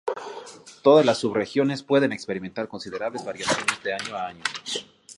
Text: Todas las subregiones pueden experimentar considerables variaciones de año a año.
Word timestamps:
Todas 0.81 1.05
las 1.05 1.19
subregiones 1.19 1.83
pueden 1.83 2.11
experimentar 2.11 2.67
considerables 2.67 3.23
variaciones 3.23 3.83
de 3.83 3.93
año 3.93 4.15
a 4.15 4.27
año. 4.29 4.43